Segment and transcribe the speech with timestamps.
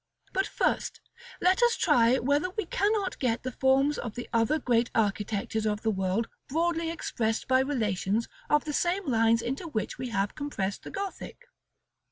[0.33, 0.99] But, first,
[1.41, 5.83] let us try whether we cannot get the forms of the other great architectures of
[5.83, 10.81] the world broadly expressed by relations of the same lines into which we have compressed
[10.81, 11.45] the Gothic.